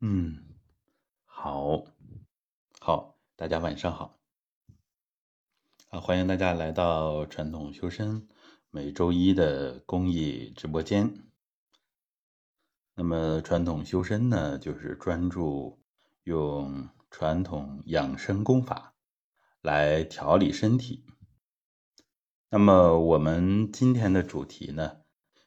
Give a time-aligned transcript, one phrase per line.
[0.00, 0.44] 嗯，
[1.24, 1.86] 好，
[2.80, 4.18] 好，大家晚上好，
[5.88, 8.28] 啊，欢迎大家来到传统修身
[8.68, 11.14] 每周一的公益直播间。
[12.94, 15.82] 那么，传统修身呢，就是专注
[16.24, 18.94] 用传统养生功法
[19.62, 21.06] 来调理身体。
[22.50, 24.98] 那么，我们今天的主题呢，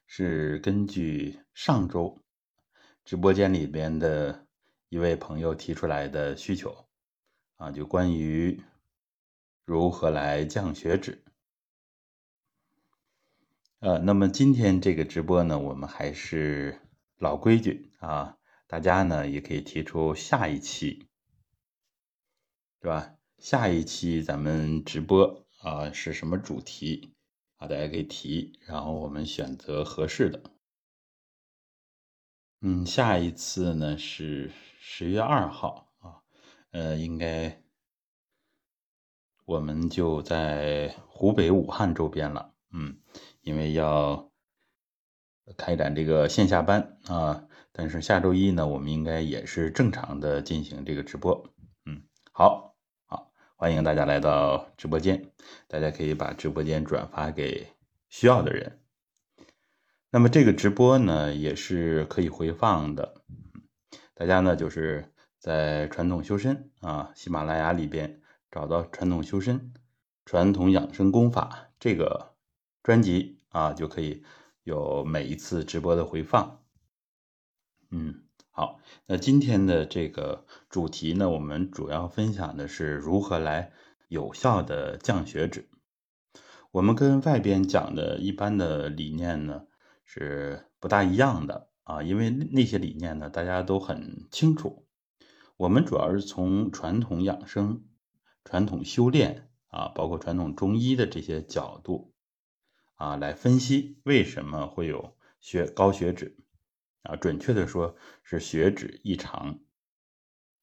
[0.08, 2.18] 是根据上周。
[3.06, 4.46] 直播间里边的
[4.90, 6.88] 一位朋友提出来的需求
[7.58, 8.62] 啊，就关于
[9.64, 11.24] 如何来降血脂。
[13.80, 16.82] 呃，那么今天这个直播呢，我们还是
[17.18, 21.08] 老规矩啊，大家呢也可以提出下一期，
[22.80, 23.16] 对吧？
[23.38, 27.14] 下一期咱们直播啊是什么主题
[27.58, 27.68] 啊？
[27.68, 30.42] 大家可以提，然后我们选择合适的。
[32.62, 36.24] 嗯，下一次呢是十月二号啊，
[36.72, 37.62] 呃，应该
[39.44, 42.98] 我们就在湖北武汉周边了，嗯，
[43.42, 44.32] 因为要
[45.58, 51.54] 开展这个线下班啊，但是下周一呢，我们应该也是正常的进行这个直播，
[51.86, 55.34] 嗯，好，好，欢迎大家来到直播间，
[55.68, 57.68] 大家可以把直播间转发给
[58.08, 58.80] 需要的人。
[60.10, 63.19] 那么这个直播呢也是可以回放的，
[64.20, 69.74] 大家呢就是在传统修身啊喜马拉雅里边找到传统修身
[70.26, 72.36] 传统养生功法这个
[72.84, 74.26] 专辑啊，就可以
[74.64, 76.60] 有每一次直播的回放。
[77.92, 83.72] 嗯，好，那今天的这个主题呢，我们主要分享的是如何来
[84.10, 85.70] 有效的降血脂。
[86.72, 89.64] 我们跟外边讲的一般的理念呢。
[90.12, 94.86] 是不大一样的啊，因为那些理念呢，大家都很清楚。
[95.58, 97.84] 我们主要是从传统养生、
[98.46, 102.14] 传统修炼啊，包括传统中医的这些角度
[102.94, 106.38] 啊，来分析为什么会有血高血脂
[107.02, 109.60] 啊，准确的说是血脂异常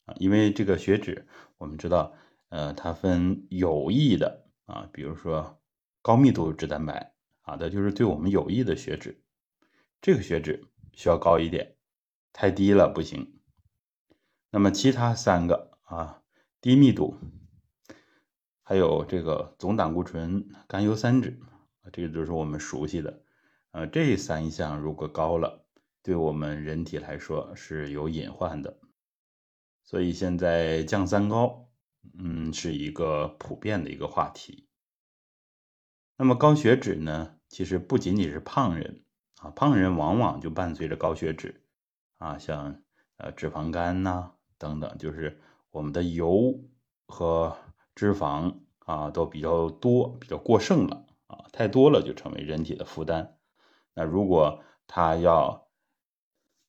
[0.04, 0.14] 啊。
[0.20, 1.26] 因为这个血脂，
[1.58, 2.14] 我们知道，
[2.50, 5.60] 呃，它分有益的啊，比如说
[6.02, 9.20] 高密度脂蛋白啊，它就是对我们有益的血脂。
[10.00, 11.76] 这个血脂需要高一点，
[12.32, 13.38] 太低了不行。
[14.50, 16.22] 那么其他三个啊，
[16.60, 17.16] 低密度，
[18.62, 21.38] 还有这个总胆固醇、甘油三酯，
[21.92, 23.22] 这个就是我们熟悉的。
[23.72, 25.66] 呃，这三项如果高了，
[26.02, 28.80] 对我们人体来说是有隐患的。
[29.84, 31.70] 所以现在降三高，
[32.18, 34.66] 嗯，是一个普遍的一个话题。
[36.16, 39.04] 那么高血脂呢，其实不仅仅是胖人。
[39.40, 41.62] 啊，胖人往往就伴随着高血脂，
[42.18, 42.82] 啊，像
[43.18, 46.58] 呃脂肪肝呐等等，就是我们的油
[47.06, 47.56] 和
[47.94, 53.36] 脂肪啊都比较多，比较过剩了啊，太多了就成为人体的负担。
[53.94, 55.68] 那如果它要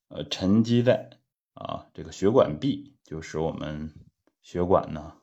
[0.08, 1.10] 呃沉积在
[1.54, 3.94] 啊这个血管壁，就使我们
[4.42, 5.14] 血管呢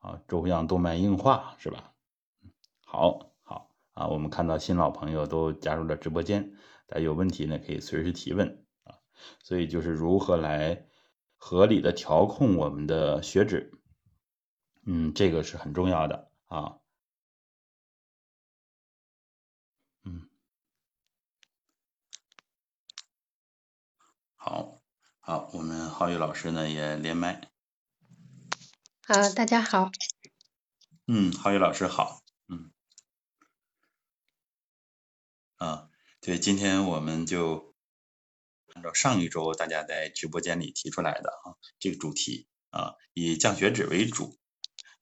[0.00, 1.92] 啊粥样动脉硬化，是吧？
[2.84, 6.52] 好好啊，我们看到新老朋友都加入了直播间。
[6.90, 8.98] 大家有问题呢，可以随时提问啊。
[9.44, 10.88] 所以就是如何来
[11.36, 13.72] 合理的调控我们的血脂，
[14.84, 16.80] 嗯，这个是很重要的啊。
[20.02, 20.28] 嗯，
[24.34, 24.82] 好，
[25.20, 27.52] 好，我们浩宇老师呢也连麦。
[29.06, 29.92] 好，大家好。
[31.06, 32.20] 嗯，浩宇老师好。
[32.48, 32.72] 嗯，
[35.54, 35.86] 啊。
[36.22, 37.74] 对，今天我们就
[38.74, 44.36] 按照上一周大家在直播间里提出来的啊，这个主题啊，以降血脂为主。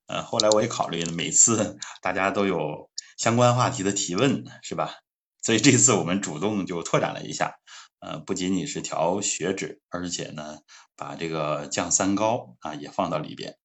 [0.06, 5.00] 呃，后来我也考虑了，每次 大家都有相关话题的提问，是吧？
[5.42, 7.56] 所以这次我们主动就拓展了一下，
[7.98, 10.60] 呃，不仅仅是调血脂，而且呢，
[10.94, 13.58] 把这个降三高啊也放到里边。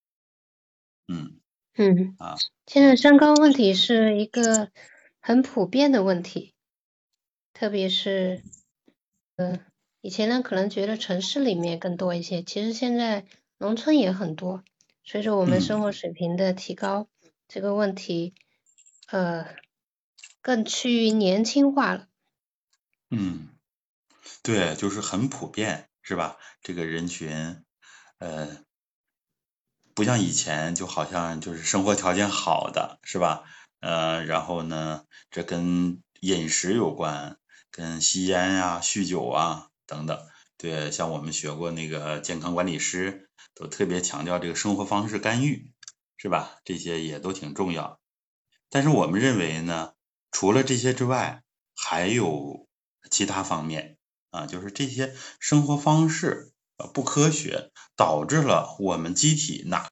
[1.07, 1.39] 嗯
[1.77, 2.35] 嗯啊，
[2.65, 4.71] 现在三高问题是一个
[5.21, 6.52] 很普遍的问题。
[7.53, 8.44] 特别是，
[9.35, 9.63] 嗯，
[10.01, 13.25] 以前呢可能觉得城市里面更多一些，其实现在
[13.57, 14.63] 农村也很多。
[15.05, 17.07] 随着我们生活水平的提高，
[17.47, 18.33] 这个问题，
[19.07, 19.45] 呃，
[20.41, 22.07] 更趋于年轻化了。
[23.09, 23.50] 嗯，
[24.41, 26.38] 对，就是很普遍，是吧？
[26.61, 27.63] 这个人群，
[28.17, 28.63] 呃，
[29.94, 33.44] 不像以前，就好像就是生活条件好的，是吧？
[33.79, 37.38] 呃，然后呢，这跟饮食有关。
[37.73, 40.21] 跟吸烟呀、酗酒啊等等，
[40.57, 45.71] 对，像我们学过那个健康管理师，都特别强调这个生活方式干预，
[46.17, 46.59] 是吧？
[46.63, 47.99] 这些也都挺重要。
[48.69, 49.93] 但是我们认为呢，
[50.31, 51.41] 除了这些之外，
[51.75, 52.67] 还有
[53.09, 53.97] 其他方面
[54.29, 56.53] 啊，就是这些生活方式
[56.93, 59.89] 不科学，导致了我们机体哪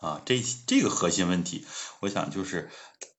[0.00, 1.64] 啊这这个核心问题，
[2.00, 2.68] 我想就是，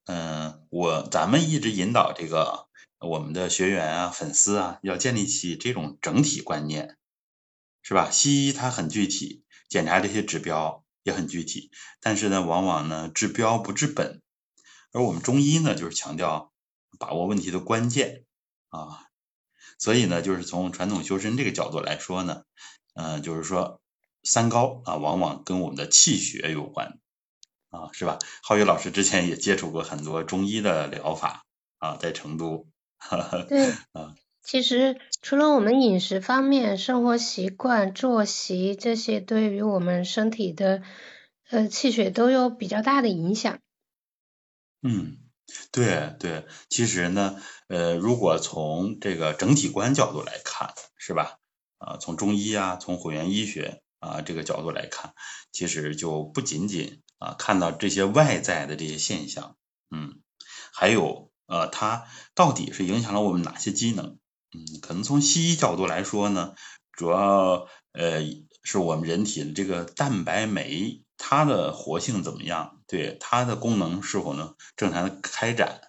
[0.06, 2.68] 嗯，我咱们一直引导这个
[3.02, 6.98] 我们的学员啊、粉丝啊，要建立起这种整体观念，
[7.82, 8.10] 是吧？
[8.10, 10.84] 西医它很具体，检查这些指标。
[11.04, 14.22] 也很具体，但是呢，往往呢治标不治本，
[14.92, 16.54] 而我们中医呢就是强调
[17.00, 18.24] 把握问题的关键
[18.70, 19.08] 啊，
[19.80, 22.44] 所以呢，就是从传统修身这个角度来说呢，
[22.94, 23.82] 嗯，就是说
[24.22, 27.00] 三高啊，往往跟我们的气血有关
[27.72, 28.20] 啊，是吧？
[28.44, 31.48] 浩宇老师之前也接触过很多中医的疗法
[31.80, 32.68] 啊，在成都，
[33.50, 34.16] 对啊。
[34.44, 40.82] 其实除了我们饮食方面、生活习惯、作息这些，对于我们身体的
[41.50, 43.60] 呃气血都有比较大的影响。
[44.82, 45.18] 嗯，
[45.72, 51.38] 对对，其实呢，呃，如果从这个整体观角度来看，是吧？
[51.78, 55.14] 啊，从中医啊，从混元医学啊这个角度来看，
[55.52, 59.56] 其实就不仅仅啊看到这些外在的这些现象，
[59.92, 60.20] 嗯，
[60.74, 64.18] 还有呃，它到底是影响了我们哪些机能？
[64.54, 66.56] 嗯，可能从西医角度来说呢，
[66.94, 68.22] 主要呃
[68.64, 72.82] 是我们人体的这个蛋白酶，它的活性怎么样？
[72.88, 75.82] 对它的功能是否能正常的开展，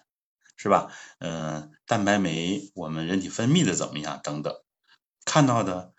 [0.57, 0.91] 是吧？
[1.19, 4.19] 嗯，蛋白酶我们人体分泌的怎么样？
[4.21, 4.53] 等等，
[5.23, 5.93] 看到的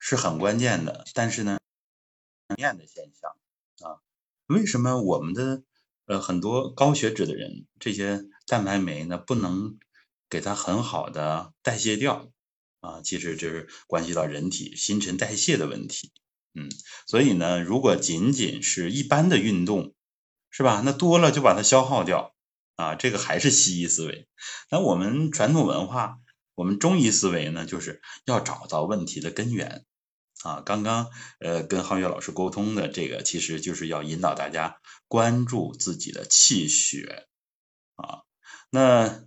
[0.00, 1.58] 是很关键的，但是呢，
[2.56, 3.36] 面的现象
[3.88, 4.02] 啊，
[4.48, 5.62] 为什么我们的
[6.08, 9.78] 呃很多高血脂的人，这些蛋白酶呢不能？
[10.30, 12.28] 给它很好的代谢掉
[12.80, 16.12] 啊，其实就是关系到人体新陈代谢的问题，
[16.52, 16.68] 嗯，
[17.06, 19.94] 所以呢，如果仅仅是一般的运动，
[20.50, 20.82] 是吧？
[20.84, 22.34] 那多了就把它消耗掉
[22.76, 24.28] 啊，这个还是西医思维。
[24.70, 26.18] 那我们传统文化，
[26.54, 29.86] 我们中医思维呢，就是要找到问题的根源
[30.42, 30.62] 啊。
[30.64, 37.26] 刚刚呃跟浩月老师沟通的这个，其实就是要引导大家关注自己的气血
[37.96, 38.22] 啊，
[38.70, 39.24] 那。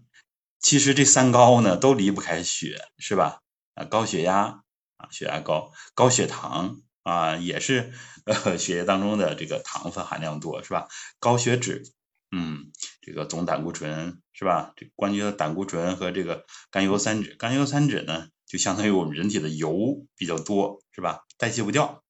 [0.63, 3.39] 其实这三高呢都离不开血，是吧？
[3.73, 4.61] 啊，高血压
[4.97, 7.91] 啊，血压高，高血糖啊，也是
[8.25, 10.87] 呃 血液当中的这个糖分含量多，是吧？
[11.17, 11.91] 高血脂，
[12.29, 12.70] 嗯，
[13.01, 14.74] 这个总胆固醇是吧？
[14.75, 21.25] 这关节的胆固醇和这个甘油三酯，甘油三酯呢就相当于我们人体的油比较多，是吧？
[21.38, 22.03] 代谢不掉，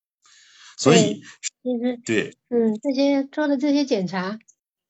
[0.77, 1.21] 所以
[1.63, 4.39] 其实对，嗯，这些做的这些检查。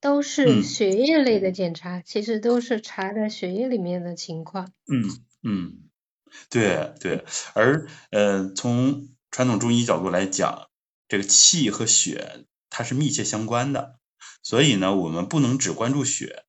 [0.04, 4.74] 都是血液类的检查，其实都是查的血液里面的情况。
[4.92, 5.06] 嗯
[5.44, 5.78] 嗯，
[6.50, 10.70] 对对，而呃从传统中医角度来讲，
[11.08, 14.00] 这个气和血它是密切相关的，
[14.44, 16.44] 所以呢，我们不能只关注血，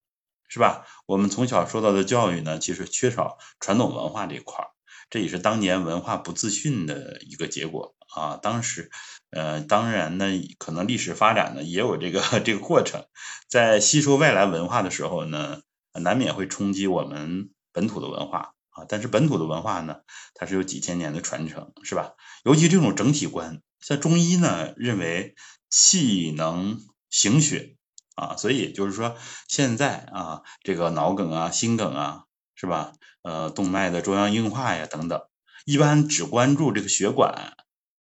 [0.48, 0.86] 是吧？
[1.06, 4.68] 我们从小受到的教育呢，其实缺少传统文化这块儿，
[5.10, 8.36] 这也是当年文化不自信的一个结果啊。
[8.36, 8.90] 当时。
[9.34, 10.26] 呃，当然呢，
[10.58, 13.06] 可能历史发展呢也有这个 这个过程，
[13.48, 15.62] 在吸收外来文化的时候呢，
[15.94, 18.84] 难免会冲击我们本土的文化啊。
[18.86, 20.00] 但是本土的文化呢，
[20.34, 22.12] 它是有几千年的传承，是吧？
[22.44, 25.34] 尤其这种整体观，像中医呢认为
[25.70, 27.76] 气能行血
[28.14, 29.16] 啊，所以就是说
[29.48, 32.92] 现在啊，这个脑梗啊、心梗啊，是吧？
[33.22, 35.22] 呃，动脉的中央硬化呀等等，
[35.64, 37.54] 一般只关注这个血管。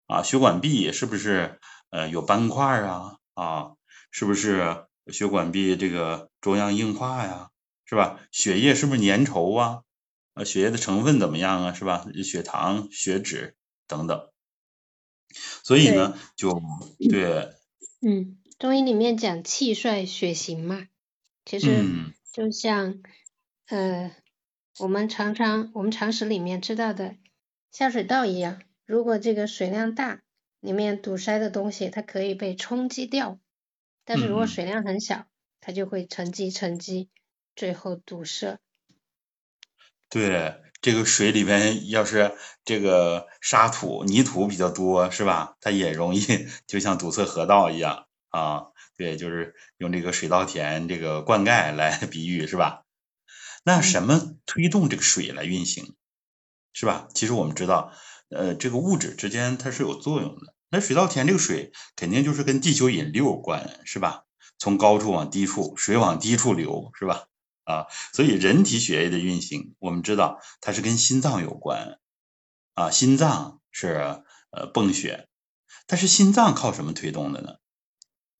[0.08, 1.60] 啊，血管壁是不是
[1.90, 3.18] 呃有斑块啊？
[3.34, 3.72] 啊，
[4.12, 7.50] 是不是血管壁这个中央硬化呀？
[7.86, 8.20] 是吧？
[8.32, 9.82] 血液是不是粘稠啊？
[10.34, 11.74] 啊，血液的成分怎么样啊？
[11.74, 12.06] 是吧？
[12.24, 13.56] 血糖、血脂
[13.88, 14.30] 等等。
[15.64, 16.62] 所以呢，就
[17.10, 17.54] 对。
[18.02, 20.88] 嗯，中医里面讲气帅血行嘛，
[21.44, 21.86] 其实
[22.32, 23.02] 就像
[23.68, 24.16] 呃
[24.80, 27.16] 我们常常我们常识里面知道的
[27.72, 28.62] 下水道一样。
[28.86, 30.22] 如果这个水量大，
[30.60, 33.40] 里面堵塞的东西它可以被冲击掉，
[34.06, 35.26] 但是如果水量很小，
[35.60, 37.10] 它就会沉积沉积，
[37.56, 38.60] 最后堵塞。
[40.10, 42.32] 对，这个水里边要是
[42.64, 45.58] 这个沙土泥土比较多，是吧？
[45.60, 46.22] 它也容易
[46.68, 48.05] 就像堵塞河道一样
[48.36, 48.65] 啊。
[48.98, 52.84] 对，就是用这个水稻田这个灌溉来 比喻，是吧？
[53.63, 55.96] 那什么推动这个水来运行，
[56.74, 57.08] 是吧？
[57.13, 57.94] 其实我们知道。
[58.30, 60.56] 呃，这个物质之间它是有作用的。
[60.70, 64.24] 那水稻田这个水肯定就是跟地球引力有关，是吧？
[64.58, 67.27] 从高处往低处，水往低处流，是吧？
[67.65, 72.00] 啊，所以人体血液的运行，我们知道它是跟心脏有关
[72.74, 75.27] 啊，心脏是呃泵血，
[75.86, 77.56] 但是心脏靠什么推动的呢？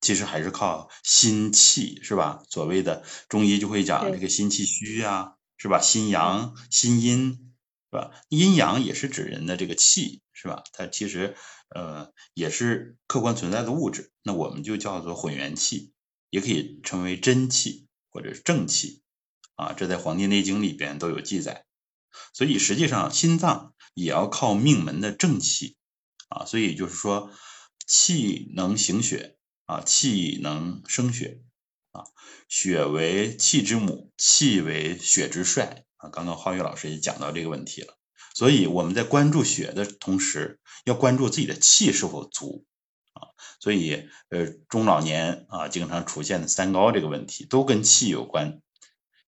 [0.02, 2.44] 其实还是靠心气，是吧？
[2.50, 5.82] 所谓的中医就会讲这个心气虚啊，是吧？
[5.82, 7.54] 心阳、心阴，
[7.90, 8.12] 是吧？
[8.30, 10.64] 阴阳也是指人的这个气，是吧？
[10.74, 11.36] 它其实
[11.70, 15.92] 呃也是客观存在的物质，那我们就叫做混元气，
[16.30, 19.02] 也可以称为真气或者是正气
[19.56, 21.66] 啊，这在《黄帝内经》里边都有记载。
[22.32, 25.78] 所以实际上心脏也要靠命门的正气
[26.30, 27.32] 啊，所以就是说
[27.88, 29.36] 气能行血。
[29.66, 31.42] 啊，气能生血
[31.92, 32.04] 啊，
[32.48, 36.10] 血为气之母，气为血之帅啊。
[36.10, 37.98] 刚刚浩宇老师也讲到这个问题了，
[38.36, 42.66] 所以我们在关注血的同时，要关注自己的气是否足
[43.14, 43.34] 啊。
[43.60, 48.62] 所以呃，中老年啊，经常出现的三高这个问题，都跟气有关。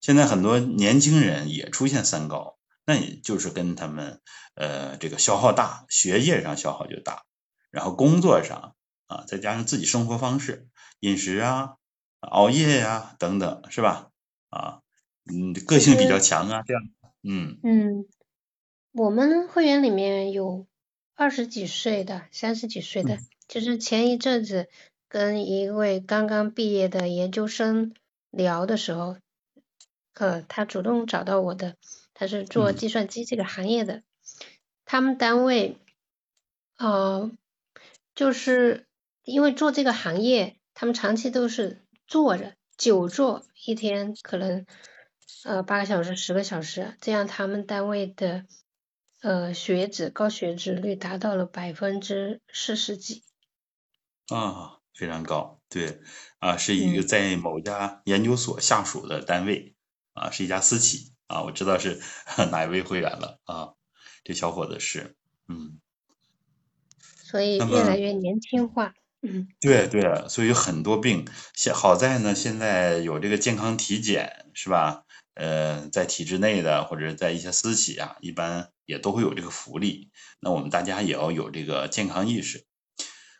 [0.00, 4.20] 现在很多年轻人也出现三高，那也就是跟他们
[4.54, 7.24] 呃这个消耗大，学业上消耗就大，
[7.72, 8.76] 然后工作上。
[9.08, 10.68] 啊，再加上自己生活方式、
[11.00, 11.76] 饮食啊、
[12.20, 14.10] 熬夜呀等等，是吧？
[14.50, 14.82] 啊，
[15.24, 16.82] 嗯，个性比较强啊，这样，
[17.22, 18.06] 嗯嗯，
[18.92, 20.66] 我们会员里面有
[21.14, 24.68] 二十几岁的、三十几岁的，就是前一阵子
[25.08, 27.94] 跟一位刚刚毕业的研究生
[28.30, 29.16] 聊的时候，
[30.12, 31.76] 呃，他主动找到我的，
[32.12, 34.02] 他是做计算机这个行业的，
[34.84, 35.78] 他们单位，
[36.76, 37.32] 呃，
[38.14, 38.84] 就是。
[39.28, 44.64] 因为做这个行业，他们长期都是坐着，久坐，一天可能
[45.44, 48.46] 呃八个小时、十个小时，这样他们单位的
[49.20, 53.22] 呃血脂高血脂率达到了百分之四十几。
[54.28, 56.00] 啊，非常高，对，
[56.38, 59.74] 啊，是一个在某家研究所下属的单位，
[60.14, 62.00] 啊，是一家私企，啊，我知道是
[62.50, 63.74] 哪一位会员了，啊，
[64.24, 65.16] 这小伙子是，
[65.48, 65.78] 嗯。
[66.98, 68.94] 所以越来越年轻化。
[69.58, 75.02] 对对，所以很多病，现好在呢，现在有这个健康体检，是吧？
[75.34, 80.10] 呃，在体制内的或者在一些私企啊，一般也都会有这个福利。
[80.40, 82.64] 那我们大家也要有这个健康意识。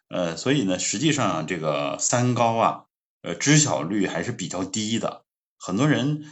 [0.08, 2.84] 呃，所以呢，实际上这个三高啊，
[3.22, 5.24] 呃，知晓率还是比较低的。
[5.58, 6.24] 很多人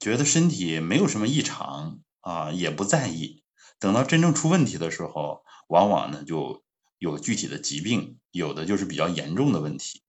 [0.00, 3.42] 觉得身体没有什么异常啊，也不在意。
[3.78, 6.62] 等到真正出问题的时候，往往呢就。
[6.98, 10.02] 有具体的疾病，有的就是比较严重的问题，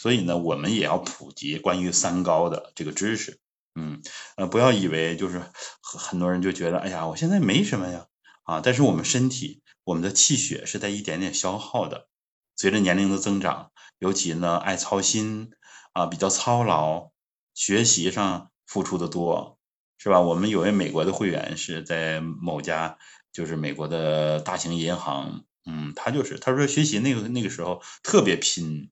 [0.00, 3.38] 所以呢，我们也要普及关于三高的这个知识。
[3.74, 4.02] 嗯，
[4.36, 5.42] 呃，不要以为就是
[5.80, 8.06] 很多人就觉得，哎呀，我现在没什么呀，
[8.42, 12.08] 啊，但是我们身体，我们的气血是在一点点消耗的。
[12.56, 15.52] 随着年龄的增长，尤其呢爱操心
[15.92, 17.10] 啊，比较操劳，
[17.54, 19.58] 学习上付出的多，
[19.98, 20.20] 是吧？
[20.20, 22.98] 我们有位美国的会员是在某家
[23.32, 25.44] 就是美国的大型银行。
[25.72, 28.90] 嗯，他就是，他说学习那个那个时候特别拼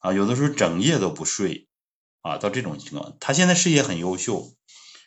[0.00, 1.66] 啊，有的时候整夜都不睡
[2.20, 4.52] 啊，到这种情况，他现在事业很优秀，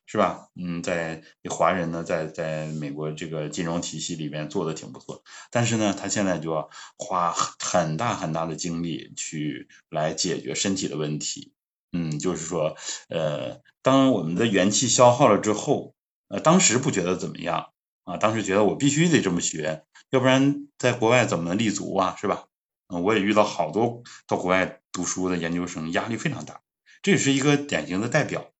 [0.07, 0.47] 是吧？
[0.55, 11.53] 嗯，在华人呢，在在美国这个金融体系里面做的挺不错，但是呢，他现在就要花很大很大的精力去来解决身体的问题。
[11.91, 12.75] 嗯，就是说，
[13.07, 15.93] 呃，当我们的元气消耗了之后，
[16.27, 17.69] 呃，当时不觉得怎么样
[18.03, 19.83] 啊，当时觉得我必须得这么学。
[20.13, 22.45] 要不然在国外怎么能立足啊，是吧？
[22.87, 26.61] 嗯，我也遇到好多到国外读书的研究生，压力非常大，
[27.01, 28.51] 这也是一个典型的代表。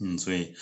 [0.00, 0.56] 嗯，所以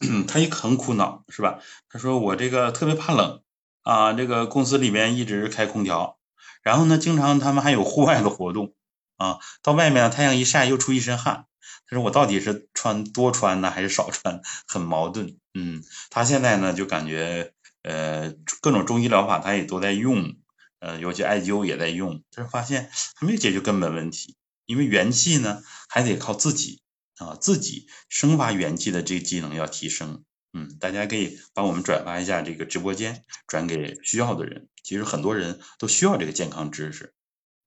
[0.00, 1.58] 嗯 他也很苦恼，是吧？
[1.90, 3.42] 他说我这个特别怕冷
[3.82, 6.16] 啊，这个公司里面一直开空调，
[6.62, 8.72] 然后呢，经常他们还有户外的活动
[9.18, 11.44] 啊，到外面太阳一晒又出一身汗。
[11.86, 14.40] 他说我到底是穿多穿呢，还是少穿？
[14.66, 15.36] 很矛盾。
[15.52, 17.52] 嗯，他现在呢就感觉。
[17.84, 20.36] 呃，各种中医疗法他也都在用，
[20.78, 26.80] 呃，尤其艾灸也在用，但是发现还没有解决根本问题，因为元气呢还得靠自己
[27.18, 30.24] 啊，自己生发元气的这个技能要提升。
[30.54, 34.68] 嗯，大家可以帮我们转发一下这个直播间，转给需要的人。
[34.82, 37.12] 其实很多人都需要这个健康知识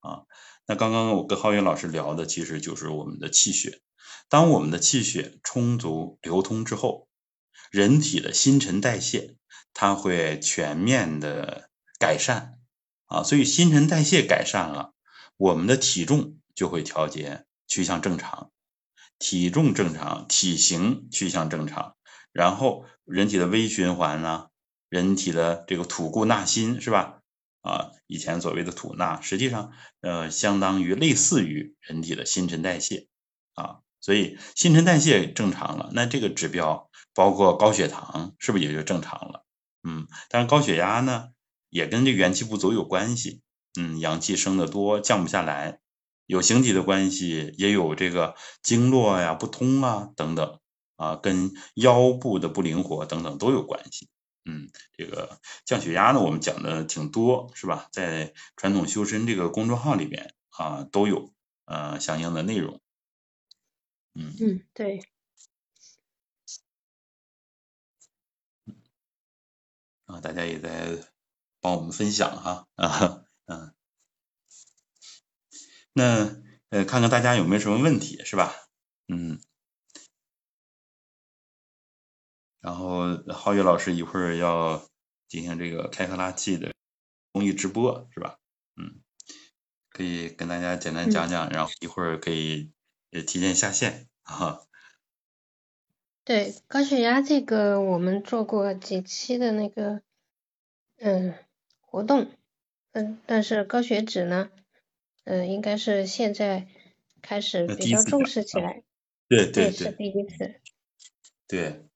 [0.00, 0.22] 啊。
[0.66, 3.80] 那刚刚我跟浩云老师聊的，其实就是我们的气血。
[4.28, 7.08] 当我们的气血充足流通之后，
[7.70, 9.37] 人体的新陈代谢。
[9.80, 11.70] 它会全面的
[12.00, 12.58] 改善
[13.06, 14.92] 啊，所以新陈代谢改善了，
[15.36, 18.50] 我们的体重就会调节趋向正常，
[19.20, 21.94] 体重正常，体型趋向正常，
[22.32, 24.48] 然后人体的微循环呢，
[24.88, 27.20] 人体的这个吐故纳新是吧？
[27.60, 29.70] 啊，以前所谓的吐纳，实际上
[30.00, 33.06] 呃相当于类似于人体的新陈代谢
[33.54, 39.44] 啊，所以新陈代谢正常了，那这个指标包括高血糖是不是也就正常了？
[39.82, 41.28] 嗯，但是高血压呢，
[41.70, 43.42] 也跟这元气不足有关系。
[43.78, 45.78] 嗯，阳气升的多，降不下来，
[46.26, 50.58] 有形体的关系，也有这个经络呀不通啊等等
[50.96, 54.08] 啊，跟腰部的不灵活等等都有关系。
[54.44, 57.88] 嗯，这个降血压呢，我们讲的挺多，是吧？
[57.92, 61.32] 在传统修身这个公众号里边啊，都有
[61.66, 62.80] 呃相应的内容。
[64.14, 65.00] 嗯嗯，对。
[70.08, 71.06] 啊，大家也在
[71.60, 73.74] 帮我们分享哈啊嗯，
[75.92, 76.34] 那
[76.70, 78.54] 呃看看大家有没有什么问题是吧？
[79.06, 79.38] 嗯，
[82.60, 84.88] 然后浩月老师一会儿要
[85.28, 86.72] 进行这个开课拉气的
[87.30, 88.38] 公益直播是吧？
[88.76, 89.02] 嗯，
[89.90, 92.72] 可以跟大家简单讲讲，然后一会儿可以
[93.10, 94.64] 也提前下线哈。
[96.28, 100.02] 对高血压这个，我们做过几期的那个
[100.98, 101.32] 嗯
[101.80, 102.30] 活动，
[102.92, 104.50] 嗯，但是高血脂呢，
[105.24, 106.68] 嗯，应该是现在
[107.22, 108.82] 开始比较重视起来，
[109.26, 110.60] 对对对，是第一次，
[111.46, 111.88] 对，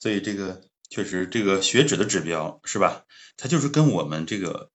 [0.00, 3.04] 所以这个确实这个血脂的指标是吧？
[3.36, 4.72] 它就是跟我们这个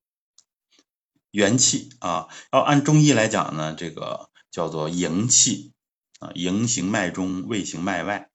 [1.32, 5.74] 元气啊，要按中医来讲呢，这个叫做营气。
[6.20, 8.30] 啊，营行脉中，卫行脉外，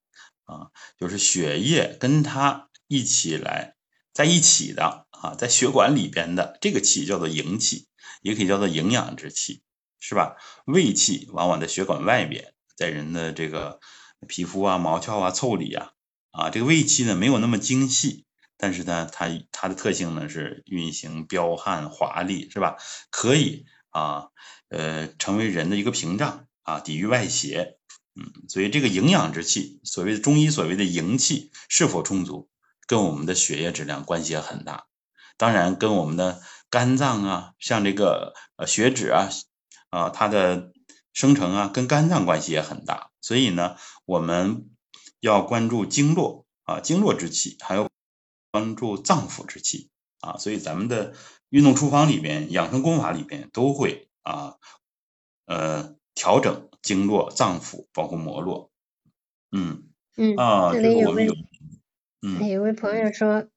[0.44, 3.74] 啊，就是血液跟它一起来
[4.12, 7.88] 在一起的啊，在血管里边的这个气叫做营气，
[8.20, 9.62] 也可以叫做营养之气，
[9.98, 10.36] 是吧？
[10.64, 13.80] 卫气往往在血管外边，在人的这个
[14.28, 15.92] 皮肤啊、毛窍啊、腠理啊，
[16.30, 22.76] 啊，这个卫气呢没有那么精细，但是呢，它它的特性呢是运行彪悍华丽，是吧？
[23.10, 24.28] 可以啊，
[24.68, 26.46] 呃，成为人的一个屏障。
[26.62, 27.78] 啊，抵御外邪，
[28.14, 32.48] 嗯，所以这个营养之气，所谓的中医所谓的营气是否充足，
[32.86, 34.86] 跟我们的血液质量关系也很大。
[35.36, 36.40] 当然，跟我们的
[36.70, 39.28] 肝脏啊，像这个呃血脂啊，
[39.90, 40.72] 啊它的
[41.12, 43.10] 生成啊，跟肝脏关系也很大。
[43.20, 44.70] 所以呢，我们
[45.18, 47.90] 要关注经络啊，经络之气，还有
[48.52, 50.36] 关注脏腑之气啊。
[50.38, 51.14] 所以咱们的
[51.48, 54.54] 运动处方里边、养生功法里边都会啊，
[55.46, 55.91] 呃。
[56.22, 58.70] 调整经络、脏腑，包括膜络。
[59.50, 61.26] 嗯嗯啊，这里有位
[62.24, 63.48] 嗯有位朋友说，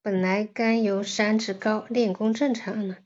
[0.00, 2.96] 本来甘油三酯高，练功正常呢。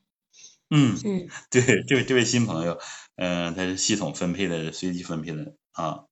[0.70, 2.78] 嗯嗯，对，这位这位新朋友，
[3.16, 6.04] 嗯，他是系统分配的，随机分配的啊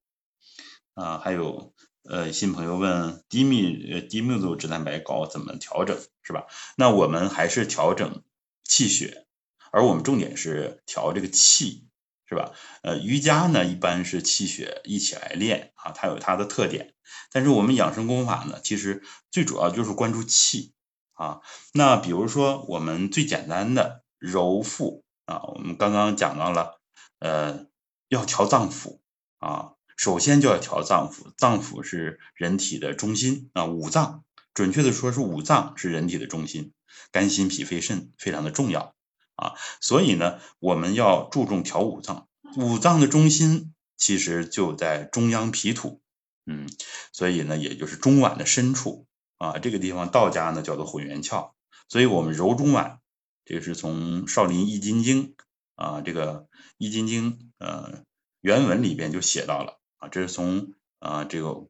[0.95, 6.47] 啊，还有呃新朋友问低密呃低密度脂蛋白高怎么调整是吧？
[6.77, 8.25] 那我们还是调整
[8.65, 9.29] 气血，
[9.71, 11.85] 而我们重点是调这个气。
[12.29, 12.53] 是吧？
[12.83, 16.95] 呃，瑜伽呢，一般是气血一起来练啊，它有它的特点。
[17.31, 20.73] 但是我们养生功法呢，其实最主要就是关注气
[21.13, 21.41] 啊。
[21.73, 26.81] 那比如说我们最简单的揉腹啊，我们刚刚讲到了，
[27.21, 27.67] 呃，
[28.09, 28.99] 要调脏腑
[29.39, 36.73] 啊，首先就要调脏腑，脏腑是人体的中心啊，五脏，准确的说是五脏是人体的中心，
[37.13, 38.96] 肝、心、脾、肺、肾非常的重要。
[39.37, 46.01] 啊，所以呢，我们要注重调五脏，五脏的中心其实就在中央脾土，
[46.47, 46.67] 嗯，
[47.13, 51.51] 所以呢，也就是中脘的深处啊，这个地方道家呢叫做混元窍，
[51.89, 52.99] 所以我们揉中脘，
[53.45, 55.35] 这个是从《少林易筋经》
[55.75, 58.05] 啊，这个易筋经呃
[58.41, 61.67] 原文里边就写到了啊，这是从啊这个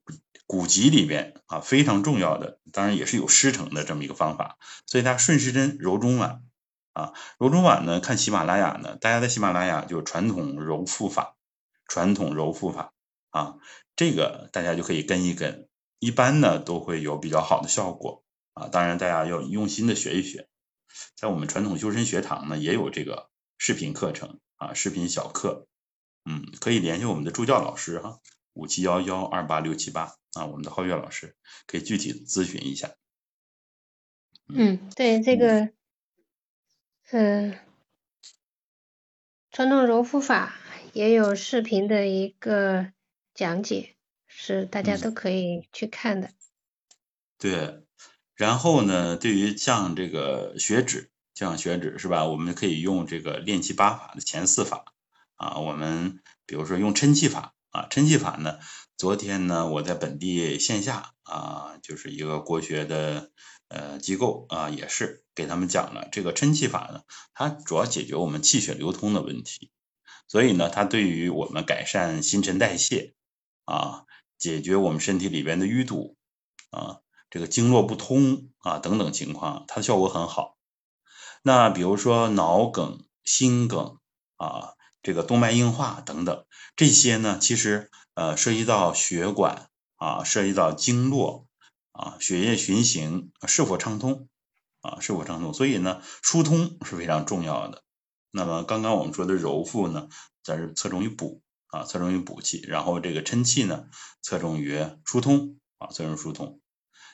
[0.47, 6.43] 古籍里边啊非常重要的，当然也是有师承的这么一个方法，所以它顺时针揉中脘。
[6.97, 8.01] 啊，柔中脘呢？
[8.01, 11.37] 看喜马拉雅呢，大家在喜马拉雅就传统揉腹法，
[11.87, 12.95] 传统揉腹法
[13.29, 13.57] 啊，
[13.97, 18.69] 这个大家就可以跟一跟，一般呢都会有比较好的效果啊。
[18.69, 20.49] 当然大家要用心的学一学，
[21.17, 23.29] 在我们传统修身学堂呢也有这个
[23.59, 25.67] 视频课程啊，视频小课，
[26.25, 28.21] 嗯，可以联系我们的助教老师哈，
[28.55, 32.95] 五七幺幺二八六七八啊，我们的皓月老师可以具体咨询一下。
[34.49, 35.76] 嗯，对这个。
[37.13, 37.57] 嗯，
[39.53, 40.57] 传统揉腹法
[40.93, 42.91] 也有视频的一个
[43.33, 43.95] 讲解，
[44.27, 46.31] 是大家都可以去看的。
[47.39, 47.85] 对，
[48.35, 52.25] 然后呢，对于像这个血脂，降血脂是吧？
[52.25, 54.93] 我们可以用这个练气八法的前四法
[55.37, 55.59] 啊。
[55.59, 58.59] 我们比如说用抻气法啊，抻气法呢，
[58.97, 63.31] 昨天呢我在本地线下啊，就是一个国学的
[63.69, 65.23] 呃机构啊，也是。
[65.37, 67.03] 给他们讲了这个抻气法呢，
[67.35, 69.71] 它主要解决我们气血流通的问题，
[70.29, 73.13] 所以呢，它对于我们改善新陈代谢
[73.67, 74.05] 啊，
[74.39, 76.17] 解决我们身体里边的淤堵
[76.71, 80.57] 啊，这个经络不通啊等等情况，它的效果很好。
[81.43, 83.99] 那比如说脑梗、心梗
[84.37, 91.46] 啊，这个动脉硬化等等，这些呢，其实呃涉及到血管啊，涉及到经络
[91.97, 94.29] 啊，血液循行是否畅通
[94.81, 97.83] 啊，是否畅通，所以呢，疏通是非常重要的。
[98.31, 100.09] 那么刚刚我们说的揉腹呢，
[100.43, 103.87] 则是侧重于补啊，侧重于补气，然后这个抻气呢，
[104.21, 106.61] 侧重于疏通啊，侧重于疏通。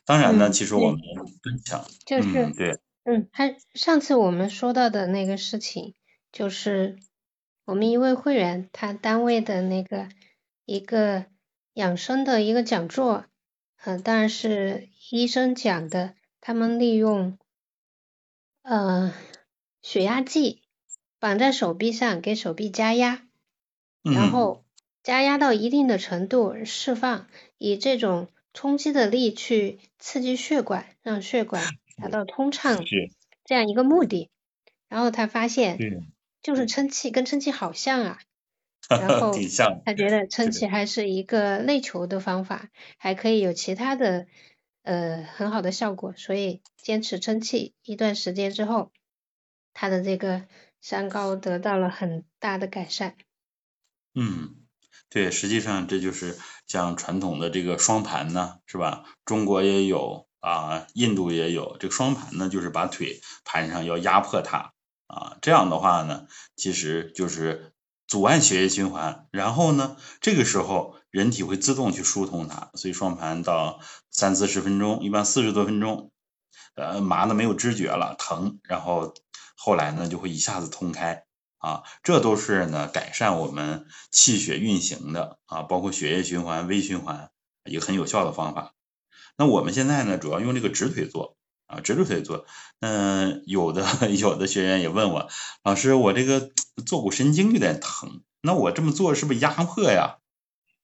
[0.05, 1.01] 当然呢，其实我们
[1.43, 2.81] 蹲强，就是对。
[3.05, 5.95] 嗯，还上次我们说到的那个事情，
[6.31, 6.99] 就是
[7.65, 10.09] 我们一位会员他单位的那个
[10.65, 11.27] 一个
[11.73, 13.25] 养生的一个讲座，
[13.85, 17.39] 嗯，当然是医生讲的，他们利用
[18.63, 19.13] 呃
[19.81, 20.63] 血压计
[21.19, 23.27] 绑在手臂上，给手臂加压，
[24.03, 24.65] 然后
[25.03, 27.27] 加压到一定的程度释放，
[27.59, 31.65] 以这种冲击的力去刺激血管，让血管。
[31.95, 32.83] 达到通畅
[33.45, 34.31] 这样一个目的，
[34.89, 35.79] 然后他发现，
[36.43, 38.19] 就是撑气跟撑气好像啊，
[39.01, 39.33] 然后
[39.85, 44.27] 他觉得撑起还是一个内求的方法，还可以有其他的
[44.83, 48.93] 呃很好的效果，所以坚持撑气一段时间之后，
[49.73, 50.45] 他的这个
[50.81, 53.15] 三高得到了很大的改善。
[54.15, 54.55] 嗯，
[55.09, 59.05] 对，实际上这就是像传统的这个双盘呢，是吧？
[59.25, 60.27] 中国也有。
[60.43, 64.73] 啊，印度也有这个双盘呢，就是把腿盘上要压迫它
[65.07, 66.27] 啊，这样的话呢，
[66.57, 67.72] 其实就是
[68.07, 76.11] 阻碍血液循环，然后呢，这个时候人体会自动去疏通它，所以双盘到三四十分钟，一般四十多分钟，
[76.75, 79.15] 呃，麻的没有知觉了，疼，然后
[79.57, 81.25] 后来呢就会一下子通开
[81.59, 87.31] 啊，这都是呢改善我们气血运行的啊，包括血液循环、微循环
[87.65, 88.75] 一个很有效的方法。
[89.37, 91.37] 那我们现在呢，主要用这个直腿做
[91.73, 92.45] 啊，直着腿做。
[92.81, 95.29] 嗯，有的 有的学员也问我，
[95.65, 96.51] 老师，我这个
[96.85, 100.19] 坐骨神经有点疼，那我这么做是不是压迫呀？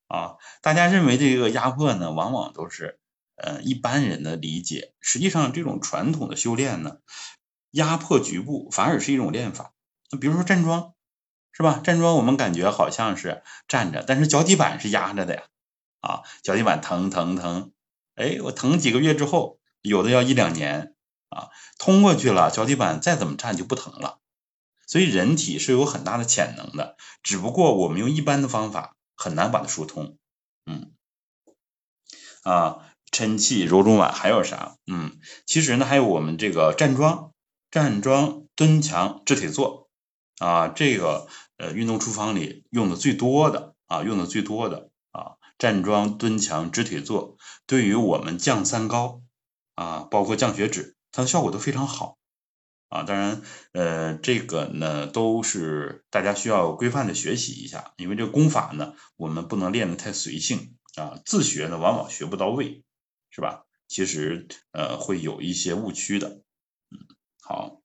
[0.09, 2.99] 啊，大家认为这个压迫呢，往往都是
[3.37, 4.95] 呃一般人的理解。
[5.01, 6.97] 实际上，这种传统的修炼呢，
[7.73, 9.73] 压迫局部反而是一种练法。
[10.11, 10.95] 那比如说站桩，
[11.53, 11.81] 是吧？
[11.85, 15.43] 站桩我们感觉好像是站着，但是脚底板是压着的呀，
[16.01, 17.73] 啊，脚底板疼疼疼。
[18.15, 19.58] 哎，我疼几个月之后，
[19.89, 20.95] 有的要一两年
[21.31, 21.49] 啊，
[21.79, 24.19] 通过去了，脚底板再怎么站就不疼了。
[24.87, 30.17] 所以人体是有很大的潜能的，只不过我们用一般的方法很难把它疏通。
[30.65, 30.93] 嗯，
[32.43, 32.79] 啊，
[33.11, 34.77] 抻气、揉中脘还有啥？
[34.87, 37.33] 嗯，其实呢还有我们这个站桩、
[37.71, 39.89] 站桩、蹲墙、直腿坐
[40.39, 41.27] 啊，这个
[41.59, 45.37] 呃运动处方里用的最多的啊，用的最多的啊。
[45.59, 49.23] 站桩、蹲墙、直腿坐，对于我们降三高
[49.79, 52.19] 啊，包括降血脂，它的效果都非常好
[52.89, 53.05] 啊。
[53.05, 62.83] 当然，呃，这个呢都是大家需要规范的学习一下，因为这个功法呢，我们不能练的太随性啊，自学呢往往学不到位，
[63.31, 63.67] 是吧？
[63.87, 66.43] 其实呃会有一些误区的。
[66.91, 66.99] 嗯，
[67.41, 67.81] 好，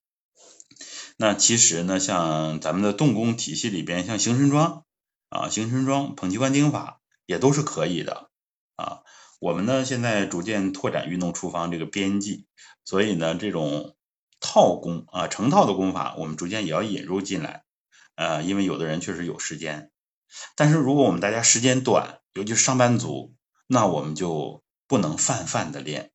[1.18, 4.84] 那其实呢，像咱们的动功体系里边，像形神桩
[5.30, 7.00] 啊、形神桩、捧气观顶法。
[7.26, 8.30] 也都是可以的，
[9.44, 12.46] 我们呢现在逐渐拓展运动处方这个边际，
[12.86, 13.94] 所以呢这种
[14.40, 17.66] 套功啊成套的功法，我们逐渐也要引入进来，
[18.16, 19.92] 呃，因为有的人确实有时间，
[20.56, 23.36] 但是如果我们大家时间短，尤其上班族，
[23.68, 26.12] 那我们就不能泛泛的练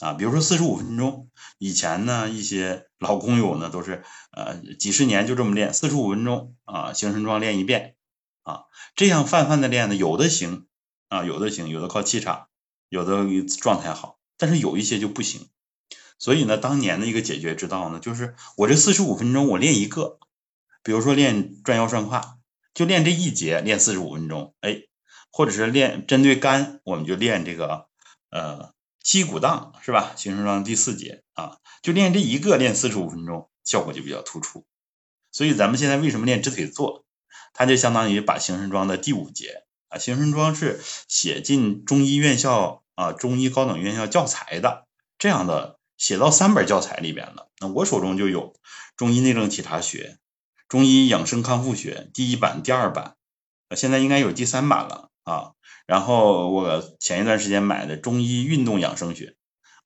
[0.00, 7.94] 啊，比如说四十五分钟，以前呢一些老工友呢都是呃几十年就这么练，四十五分钟啊形神桩练一遍。
[8.42, 8.64] 啊，
[8.96, 10.66] 这样泛泛的练呢，有的行
[11.08, 12.47] 啊，有的行，有的靠气场，
[12.88, 13.24] 有的
[13.60, 15.48] 状态好，但是有一些就不行。
[16.18, 20.18] 所以呢，当年的一个解决之道呢，就是我这四十五分钟我练一个，
[20.82, 22.38] 比如说练转腰转胯，
[22.74, 24.82] 就练这一节，练四十五分钟，哎，
[25.30, 27.86] 或者是练针对肝，我们就练这个
[28.30, 30.12] 呃击鼓荡，是吧？
[30.16, 34.66] 形神桩第四节啊，就练这一个，练四十五分钟，效果就比较突出。
[35.30, 37.04] 所以咱们现在为什么练直腿坐？
[37.52, 44.86] 它就相当于把形神桩的第五节啊，形神桩是写进中医院校啊，中医高等院校教材的，
[45.18, 47.48] 这样的写到三本教材里边了。
[47.60, 48.52] 那我手中就有
[48.96, 49.98] 《中医内政体察学》
[50.68, 53.16] 《中医养生康复学》第一版、第二版，
[53.74, 55.52] 现在应该有第三版了啊。
[55.86, 59.36] 然后我前一段时间买的《中医运动养生学》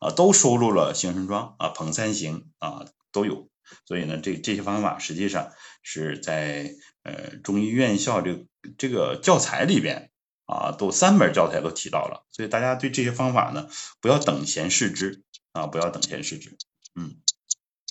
[0.07, 3.49] 啊，都收录了形神桩啊、彭三行啊都有。
[3.85, 8.47] 所以呢，这这些方法实际上是在呃中医院校这
[8.79, 10.11] 这个教材里边
[10.47, 13.69] 啊，都三本教材都提到了，所以大家对这些方法呢，
[14.01, 16.57] 不要等闲视之啊，不要等闲视之。
[16.95, 17.17] 嗯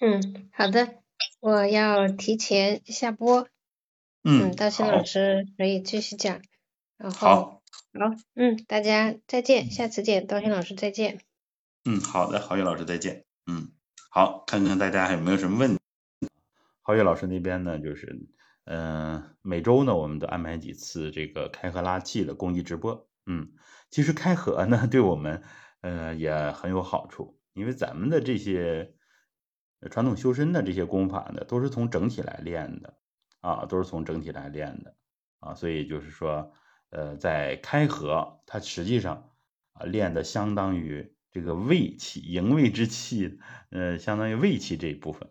[0.01, 0.95] 嗯，好的，
[1.39, 3.47] 我要提前下播。
[4.23, 6.41] 嗯，道新老师可以继续讲。
[6.97, 7.61] 然后好，
[7.93, 11.21] 好，嗯，大家再见，下次见，道新老师再见。
[11.85, 13.25] 嗯，好的，郝宇老师再见。
[13.47, 13.71] 嗯，
[14.13, 15.79] 好，看看大家还有没有什么问题。
[16.81, 18.27] 郝宇老师那边呢，就是。
[18.65, 23.09] 嗯，每周呢，我们都安排几次这个开合拉气的公益直播。
[23.25, 23.53] 嗯，
[23.89, 25.41] 其实开合呢，对我们
[25.79, 28.93] 呃也很有好处，因为咱们的这些
[29.89, 32.97] 传统修身的这些功法呢，都是从整体来练的
[33.39, 34.93] 啊，都是从整体来练的
[35.39, 36.51] 啊，所以就是说，
[36.89, 39.31] 呃，在开合，它实际上
[39.71, 43.39] 啊练的相当于这个胃气、营卫之气，
[43.69, 45.29] 呃，相当于胃气这一部分。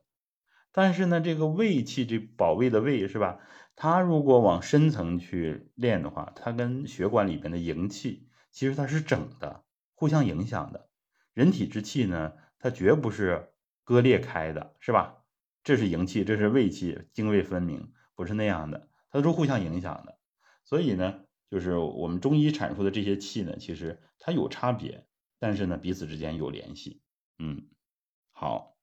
[0.73, 3.41] 但是呢，这个胃气，这保卫的卫是吧？
[3.77, 10.89] 它如果往深层去练的话，它跟血管里边的营气其实它是整的，互相影响的。
[11.35, 13.53] 人体之气呢，它绝不是
[13.85, 15.25] 割裂开的，是吧？
[15.63, 20.19] 这是营气，这是胃气，泾渭分明，不是那样的，它都是互相影响的。
[20.65, 25.07] 所以呢，就是我们中医阐述的这些气呢，其实它有差别，
[25.41, 27.03] 但是呢，彼此之间有联系。
[27.41, 27.67] 嗯，
[28.31, 28.77] 好。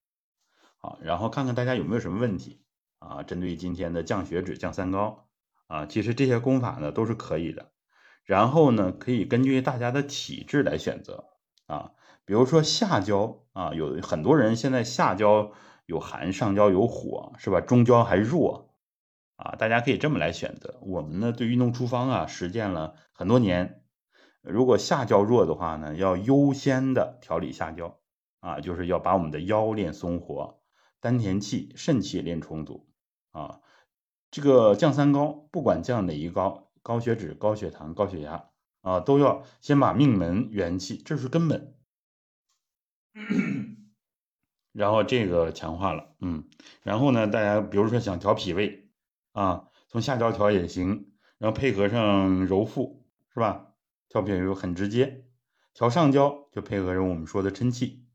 [0.79, 2.61] 好，然后看看大家有没有什么问题
[2.99, 3.23] 啊？
[3.23, 5.27] 针对今天的降血脂、降三高
[5.65, 7.71] 啊，其实这些功法呢都是可以的。
[8.23, 11.29] 然后呢，可以根据大家的体质来选择
[11.65, 11.93] 啊。
[12.25, 15.51] 比如说下焦啊，有很多人现在下焦
[15.87, 17.59] 有寒，上焦有火，是吧？
[17.59, 18.75] 中焦还弱
[19.37, 20.77] 啊，大家可以这么来选择。
[20.81, 23.83] 我们呢，对运动处方啊实践了很多年。
[24.49, 27.99] 如果下焦弱的话呢，要优先的调理下焦
[28.39, 30.59] 啊，就是要把我们的腰练松活。
[30.99, 32.89] 丹田气、肾气练充足
[33.31, 33.61] 啊，
[34.31, 38.49] 这个降三高，不管降哪一高，高血脂、高血糖、高血压
[38.81, 41.75] 啊，都要先把命门元气，这是根本，
[44.73, 46.45] 然后这个强化了，嗯，
[46.81, 48.89] 然后呢，大家比如说想调脾胃
[49.33, 53.66] 啊，从下焦调也行，然后配合上揉腹，是吧？
[54.09, 55.25] 调脾胃很直接，
[55.73, 58.05] 调上焦就配合着我们说的抻气，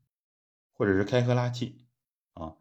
[0.73, 1.85] 或者是开合拉气
[2.33, 2.55] 啊。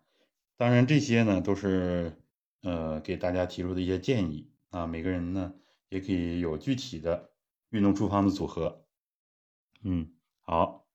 [0.57, 2.23] 当然，这些呢都是
[2.63, 5.55] 呃给大家提出的一些建议啊，每个人呢
[5.89, 7.33] 也可以有具体的
[7.71, 8.85] 运动处方的组合。
[9.83, 10.87] 嗯，好，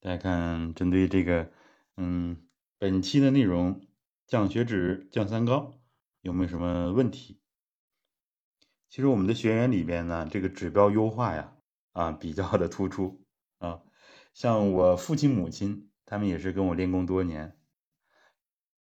[0.00, 1.50] 大家看，针对这个
[1.96, 2.36] 嗯
[2.78, 3.80] 本期的内容，
[4.26, 5.80] 降血脂、降三高
[6.20, 7.40] 有没有什么问题？
[8.88, 11.52] 其实我们的学员里边呢，这个指标优化呀
[11.92, 13.22] 啊比较的突出
[13.58, 13.82] 啊，
[14.32, 17.56] 像我父亲、母亲，他们也是跟我练功多年。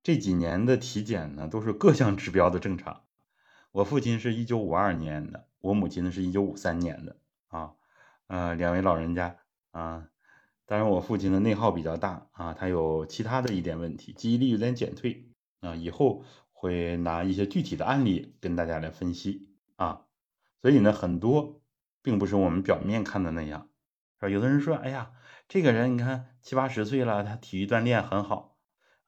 [0.01, 3.03] 这几年的体检呢，都是各项指标的正常。
[3.71, 7.17] 我父亲是一九五二年的，我母亲呢是一九五三年的
[7.49, 7.73] 啊，
[8.27, 9.35] 呃，两位老人家
[9.71, 10.07] 啊，
[10.65, 19.48] 当然我父亲的内耗比较大啊，他有其他的一点问题，记忆力有点减退啊，以后会拿一些具体的案例跟大家来分析
[19.79, 20.05] 啊。
[20.61, 21.61] 所以呢，很多
[22.01, 23.69] 并不是我们表面看的那样，
[24.19, 24.29] 是吧？
[24.29, 25.11] 有的人说，哎呀，
[25.47, 28.57] 这个人你看七八十岁了，他体育锻炼很好。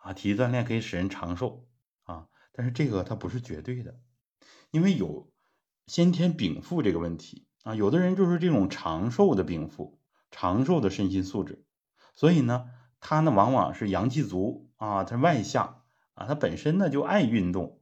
[0.04, 1.68] 啊，体育锻炼可以使人长寿
[2.06, 4.00] 啊，但是这个它不是绝对的，
[4.72, 5.32] 因为有
[5.86, 10.00] 先天禀赋这个问题啊，有的人就是这种长寿的禀赋，
[10.32, 11.64] 长寿的身心素质，
[12.16, 12.66] 所以呢，
[13.00, 15.84] 他呢往往是阳气足啊，他外向
[16.16, 17.80] 啊，他本身呢就爱运动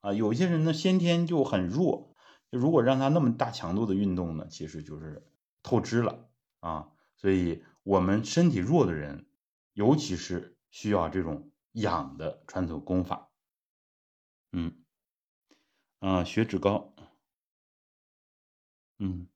[0.00, 2.11] 啊，有些人呢先天就很弱，
[2.52, 5.26] 如果让他那么大强度的运动呢，其实就是
[5.62, 6.28] 透支了
[6.60, 9.26] 啊，所以我们身体弱的人，
[9.72, 11.48] 尤其是需要这种。
[11.74, 13.30] 养的传统功法，
[14.50, 14.84] 嗯，
[16.00, 16.92] 啊，血脂高，
[18.98, 19.26] 嗯，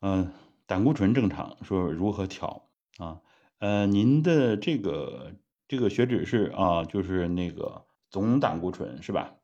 [0.00, 0.32] 嗯，
[0.64, 3.20] 胆固醇正常，说如何调啊？
[3.58, 5.34] 呃，您的这个
[5.68, 9.36] 这个血脂是啊，就是那个总胆固醇是吧？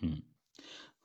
[0.00, 0.22] 嗯，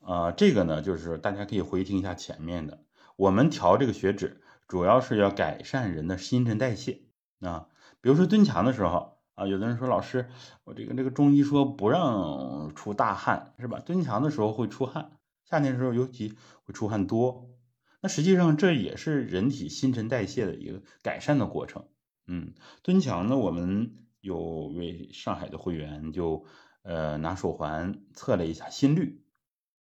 [0.02, 2.84] 啊，这个呢，就是大家可以回听一下前面的，
[3.16, 7.04] 我们调这个血脂，主要是要改善人的新陈代谢
[7.40, 7.68] 啊。
[8.02, 10.28] 比如说蹲墙的时候啊，有的人说老师，
[10.64, 13.80] 我这个这个中医说不让出大汗是吧？
[13.80, 15.12] 蹲墙的时候会出汗，
[15.46, 16.34] 夏天的时候尤其
[16.66, 17.48] 会出汗多。
[18.02, 21.86] 那实际上这也是人体新陈代谢的一个改善的过程。
[22.26, 26.46] 嗯，蹲墙呢，我们有位上海的会员就
[26.82, 29.21] 呃拿手环测了一下心率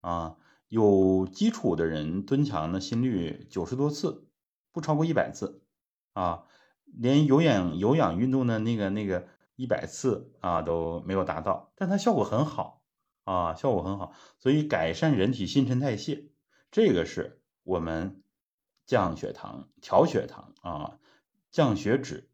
[0.01, 0.37] 啊，
[0.69, 4.29] 有基础的人蹲墙的心率九十多次，
[4.73, 5.63] 不超过一百次
[6.13, 6.45] 啊。
[6.93, 12.83] 连有氧有氧运动的那个那个一百次啊都没有达到，但它效果很好
[13.23, 14.13] 啊，效果很好。
[14.39, 16.31] 所以改善人体新陈代谢，
[16.73, 18.25] 这个是我们
[18.87, 20.99] 降血糖、调血糖啊、
[21.53, 22.29] 降血脂，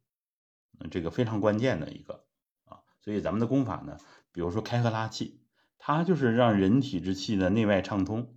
[0.90, 2.24] 这个非常关键的一个
[2.64, 2.80] 啊。
[3.00, 3.98] 所以咱们的功法呢，
[4.32, 5.42] 比如说开合拉气，
[5.78, 8.34] 它就是让人体之气的内外畅通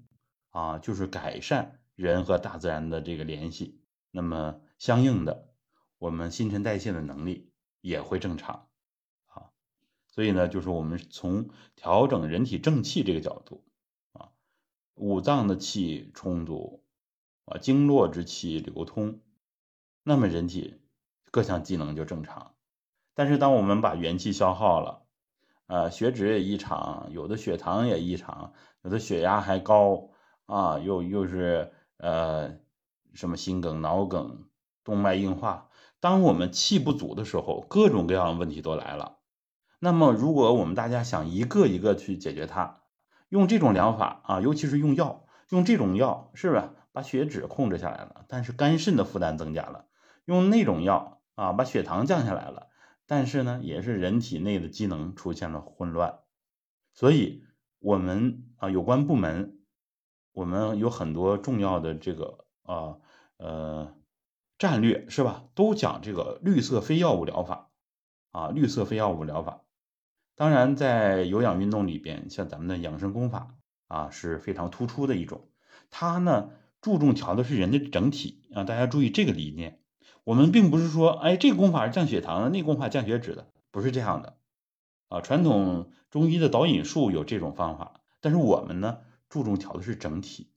[0.50, 3.82] 啊，就是改善人和大自然的这个联系。
[4.12, 5.54] 那么相应的，
[5.98, 8.68] 我们新陈代谢的能力也会正常
[9.26, 9.52] 啊。
[10.08, 13.66] 所以呢，就是我们从调整人体正气这个角度
[14.14, 14.30] 啊。
[14.96, 16.84] 五脏的气充足，
[17.46, 19.22] 啊，经络之气流通，
[20.04, 20.82] 那么人体
[21.32, 22.56] 各项机能就正常。
[23.14, 25.06] 但是当我们把元气消耗了，
[25.70, 28.52] 啊，血脂也异常，有的血糖也异常，
[28.82, 30.10] 有的血压还高，
[30.46, 32.58] 啊，又又是呃
[33.14, 34.46] 什么心梗、脑梗、
[34.84, 35.70] 动脉硬化。
[36.00, 39.20] 当我们气不足的时候，各种各样的问题都来了。
[39.80, 42.80] 那么如果我们大家想一个一个去解决它。
[43.30, 49.86] 用这种疗法啊，尤其是用药，用这种药是吧，把血脂控制下来了，但是肝肾的负担增加了；
[50.26, 52.70] 用那种药啊，把血糖降下来了，
[53.10, 56.20] 但是呢，也是人体内的机能出现了混乱。
[56.94, 57.44] 所以，
[57.80, 59.58] 我们啊，有关部门，
[60.32, 63.00] 我们有很多重要的这个啊
[63.38, 63.96] 呃
[64.60, 67.72] 战略是吧，都讲这个绿色非药物疗法
[68.30, 69.64] 啊，绿色非药物疗法。
[70.36, 73.56] 当然，在有氧运动里边，像咱们的养生功法
[73.88, 75.50] 啊是非常突出的一种。
[75.90, 79.79] 它呢注重调的是人的整体啊，大家注意这个理念。
[80.30, 84.38] 我们并不是说，哎，这个功法是降血糖的，那个功法降血脂的，不是这样的
[85.08, 85.22] 啊。
[85.22, 90.52] 传统中医的导引术有这种方法，但是我们呢注重调的是整体。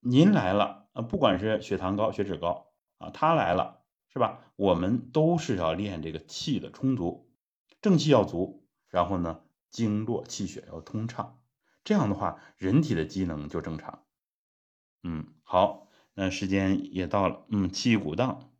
[0.00, 4.40] 您来了啊，不管是血糖高、血脂高啊，他来了是吧？
[4.56, 7.30] 我们都是要练这个气的充足，
[7.80, 8.66] 正气要足。
[8.88, 11.38] 然后呢，经络气血要通畅，
[11.84, 14.02] 这样的话，人体的机能就正常。
[15.04, 17.44] 嗯，好，那时间也到了。
[17.48, 18.50] 嗯，气鼓荡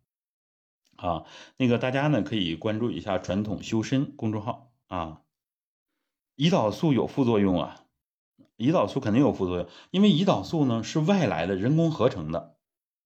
[0.97, 1.25] 啊，
[1.57, 5.23] 那个大家呢可以关注一下传统修身公众号啊。
[6.37, 7.85] 胰岛素有副作用啊，
[8.57, 12.57] 胰岛素肯定有副作用，因为胰岛素呢是外来的人工合成的。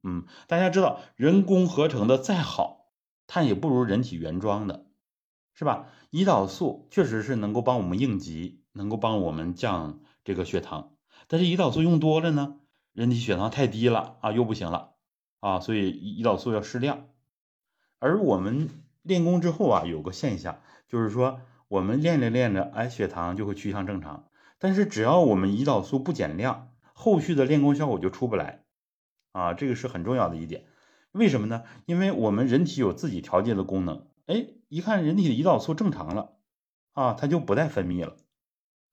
[0.03, 2.93] 嗯，大家知道，人工合成的再好，
[3.27, 4.87] 它也不如人体原装的。
[5.53, 5.89] 是吧？
[6.11, 10.95] 胰岛素确实是能够帮我们应急，能够帮我们降这个血糖。
[11.29, 12.61] 但是胰岛素用多了呢，
[12.95, 14.95] 人体血糖太低了啊，又不行了
[15.41, 15.61] 啊。
[15.61, 17.10] 所以胰岛素要适量。
[18.01, 18.69] 而我们
[19.03, 24.27] 练功之后啊，有个现象，就是说我们练着练着，哎，血糖就会趋向正常。
[24.59, 28.65] 但是只要我们胰岛素不减量，后续的练功效果就出不来
[29.33, 29.55] 啊。
[29.55, 30.65] 这个是很重要的一点。
[31.13, 31.63] 为什么呢？
[31.87, 34.07] 因为我们人体有自己调节的功能。
[34.27, 36.33] 哎，一看人体的胰岛素正常了，
[36.93, 38.17] 啊，它就不再分泌了。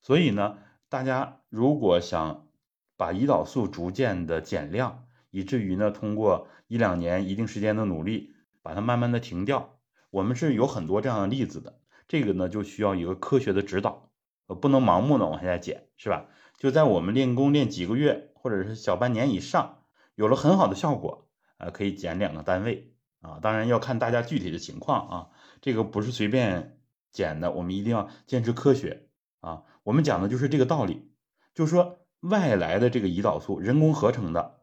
[0.02, 0.58] 所以呢，
[0.90, 2.48] 大家如果想
[2.96, 8.34] 把胰岛素逐渐的减量，以至于呢，通过一两年一定时间的努力，
[8.68, 11.80] 把它慢慢的停掉，我们是有很多这样的例子的。
[12.06, 14.12] 这个呢，就需要一个科学的指导，
[14.48, 16.26] 呃，不能盲目的往下减，是吧？
[16.58, 19.84] 就在我们练功练几个月，或者是小半年以上，
[20.16, 22.94] 有了很好的效果，呃，可以减两个单位。
[23.22, 25.30] 啊，当然要看大家具体的情况啊，
[25.62, 26.82] 这个不是随便
[27.14, 29.08] 减的，我们一定要坚持科学
[29.40, 29.64] 啊。
[29.84, 31.10] 我们讲的就是这个道理，
[31.56, 34.60] 就是说外来的这个胰岛素人工合成的，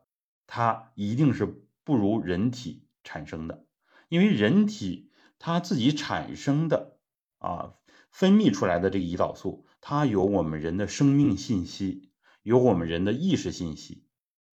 [0.47, 3.63] 它一定是不如人体产生的，
[4.09, 6.99] 因为人体它自己产生的
[7.38, 7.75] 啊，
[8.11, 12.11] 分泌出来的这个胰岛素，它有我们人的生命信息，
[12.43, 14.07] 有我们人的意识信息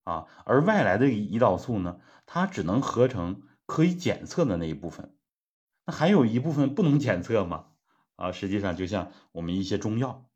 [0.03, 3.43] 啊，而外来的胰岛素呢，它只能合成。
[3.67, 5.15] 可以检测的那一部分，
[5.85, 7.67] 那还有一部分不能检测吗？
[8.17, 10.29] 啊，实际上就像我们一些中药，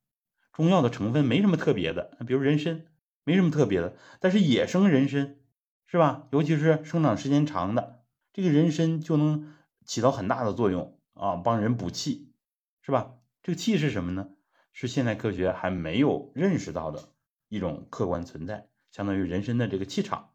[0.54, 2.86] 中药的成分没什么特别的，比如人参，
[3.25, 5.36] 没什么特别的，但是野生人参
[5.86, 6.30] 是吧？
[6.32, 8.05] 尤其是生长时间长的，
[8.36, 12.34] 这个人参就能起到很大的作用啊，帮人补气，
[12.82, 13.13] 是吧？
[13.41, 14.28] 这个气是什么呢？
[14.74, 17.13] 是现代科学还没有认识到的
[17.48, 20.32] 一种客观存在，相当于人参的这个气场，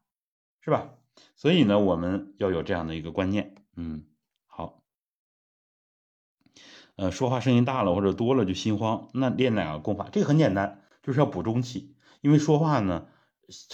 [0.63, 0.95] 是吧？
[1.37, 4.07] 所以呢，我们要有这样的一个观念，嗯，
[4.47, 4.83] 好，
[6.97, 13.09] 呃，说话声音大了或者多了就心慌，那练哪个功法，这个很简单，就是要补中气，因为说话呢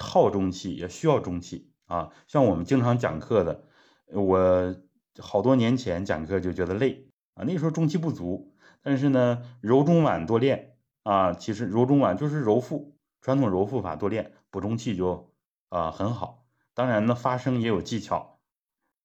[0.01, 2.13] 耗中气，也需要中气啊。
[2.27, 3.69] 像我们经常讲课的，
[4.13, 4.77] 我
[5.19, 15.33] 好多年前讲课就觉得累啊，那时候中气不足，但是呢，揉中脘多练啊，其实揉中脘就是揉腹，传统揉腹法多练，补中气就
[15.69, 16.45] 啊很好。
[16.75, 18.39] 当然呢，发声也有技巧，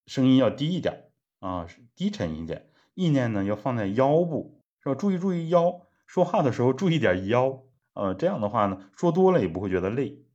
[0.05, 2.67] 声音要低一点啊，低沉一点。
[2.93, 4.95] 意念呢要放在腰部，是吧？
[4.95, 10.25] 注意注意腰，说话的时候注意点腰，呃，这样的话呢，说多了也不会觉得累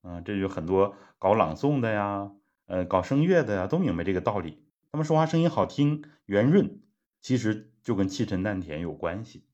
[0.00, 2.32] 啊，这有很多搞朗诵的呀，
[2.66, 4.62] 呃，搞声乐的呀，都明白这个道理。
[4.92, 6.80] 他们说话声音好听、圆润，
[7.20, 9.44] 其实就跟气沉丹田有关系。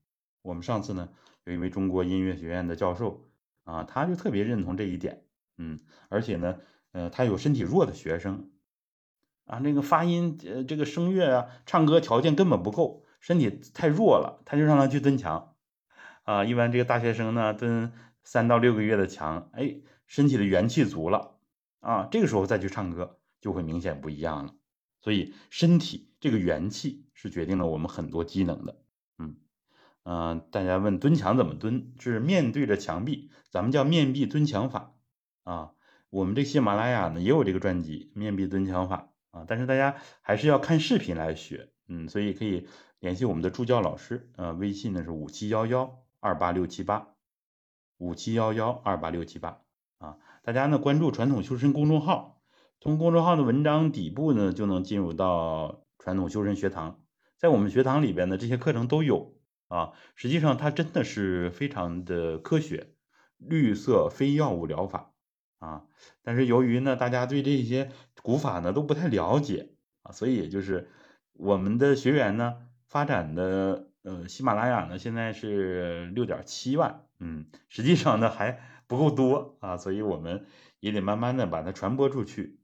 [0.41, 1.09] 我们上次呢，
[1.43, 3.29] 有一位中国音乐学院的教授
[3.63, 5.23] 啊，他就特别认同这一点。
[5.57, 6.57] 嗯，而且呢，
[6.91, 8.49] 呃，他有身体弱的学生
[9.45, 15.55] 啊，那个发音、呃，这个声乐啊，唱歌条件根本不够，身体太弱了，他就让他去蹲墙
[16.23, 16.45] 啊。
[16.45, 17.91] 一般这个大学生呢，蹲
[18.23, 19.77] 三到六个月的墙，哎。
[20.05, 21.32] 身体的元气足了
[21.83, 24.55] 啊，这个时候再去唱歌就会明显不一样了。
[25.01, 28.81] 所以身体这个元气是决定了我们很多机能的。
[29.17, 29.35] 嗯
[30.03, 31.93] 嗯，大家问蹲墙怎么蹲？
[31.99, 34.93] 是面对着墙壁，咱们叫面壁蹲墙法
[35.43, 35.73] 啊。
[36.09, 41.69] 我们这喜马拉雅呢也有这个专辑面壁蹲墙法啊，但是大家还是要看视频来学。
[41.89, 42.69] 嗯，所以可以
[42.99, 47.09] 联系我们的助教老师，呃，微信呢是五七幺幺二八六七八，
[47.97, 49.59] 五七幺幺二八六七八。
[49.97, 52.41] 啊，大家呢关注传统修身公众号，
[52.81, 56.99] 从公众号的文章底部呢就能进入到传统修身学堂，
[57.37, 59.37] 在我们学堂里边呢这些课程都有
[59.69, 59.93] 啊。
[60.15, 62.89] 实际上它真的是非常的科学，
[63.37, 65.13] 绿色非药物疗法
[65.59, 65.83] 啊。
[66.23, 67.89] 但是由于呢大家对这些
[68.21, 69.69] 古法呢都不太了解
[70.01, 70.89] 啊，所以就是
[71.31, 72.55] 我们的学员呢
[72.89, 78.59] 发展的呃喜马拉雅呢现在是六点七万，嗯，实际上呢还。
[78.93, 80.45] 不够多啊，所以我们
[80.79, 82.59] 也得慢慢的把它传播出去，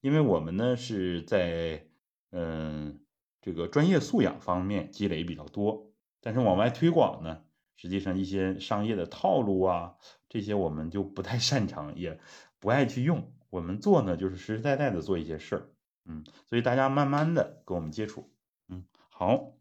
[0.00, 1.88] 因为我们呢是在
[2.30, 3.00] 嗯
[3.40, 5.90] 这个专业素养方面积累比较多，
[6.20, 7.42] 但是往外推广呢，
[7.74, 9.96] 实际上一些商业的套路啊，
[10.28, 12.20] 这些我们就不太擅长，也
[12.60, 13.32] 不爱去用。
[13.50, 15.70] 我们做呢就是实实在在的做一些事儿，
[16.04, 18.30] 嗯，所以大家慢慢的跟我们接触，
[18.68, 19.54] 嗯，好，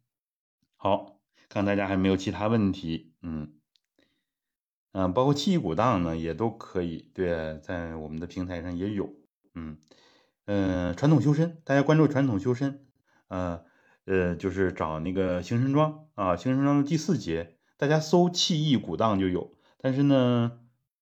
[0.75, 3.55] 好，看大家还没有其他问题，嗯。
[4.97, 7.11] 嗯，包括气义鼓荡呢，也都可以。
[7.13, 9.13] 对，在我们的平台上也有。
[9.53, 9.77] 嗯
[10.45, 12.85] 嗯，传统修身，大家关注传统修身。
[13.27, 13.65] 呃
[14.05, 19.57] 呃，就是找那个行神桩啊，行神桩的第四节，大家搜气义鼓荡就有。
[19.79, 20.61] 但是呢，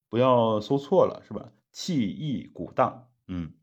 [0.10, 1.52] 不要搜错了，是吧？
[1.72, 3.54] 气义鼓荡，嗯，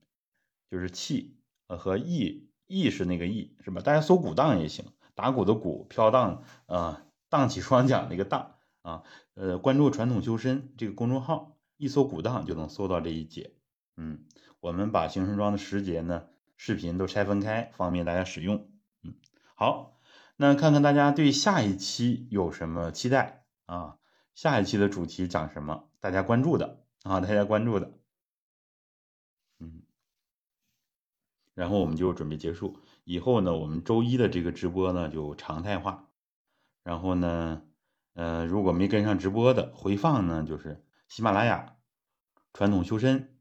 [0.70, 3.81] 就是气呃和义义是那个义，是吧？
[3.81, 4.85] 大家搜鼓荡也行，
[5.16, 8.55] 打鼓的鼓，飘荡啊，荡起双桨那个荡。
[8.83, 9.03] 啊，
[9.35, 13.55] 呃，关注传统修身这个公众号，一搜古荡就能搜到这一节。
[13.97, 14.24] 嗯，
[14.61, 18.70] 我们把行神桩的十节呢，视频都拆分开，方便大家使用。
[19.03, 19.14] 嗯，
[19.55, 20.01] 好，
[20.37, 23.99] 那看看大家对下一期有什么期待啊？
[24.35, 25.91] 下一期的主题讲什么？
[26.01, 27.93] 大家关注的啊，大家关注的。
[29.59, 29.83] 嗯，
[31.53, 36.09] 然后我们就准备结束，以后呢，我们周一的这个直播呢就常态化，
[36.83, 37.62] 然后呢。
[38.15, 41.77] 呃，如果没跟上直播的回放呢，就是喜马拉雅
[42.53, 43.39] 传统修身